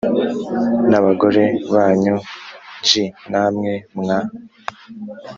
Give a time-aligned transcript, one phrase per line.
[0.89, 1.43] n abagore
[1.73, 2.15] banyu
[2.87, 2.89] g
[3.31, 4.19] namwe mwa